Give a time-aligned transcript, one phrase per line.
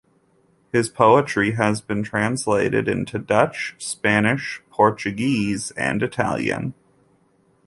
[0.71, 6.73] His poetry has been translated into Dutch, Spanish, Portuguese, and Italian.